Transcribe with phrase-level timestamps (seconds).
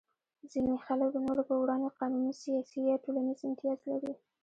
[0.51, 4.11] ځینې خلک د نورو په وړاندې قانوني، سیاسي یا ټولنیز امتیاز لري.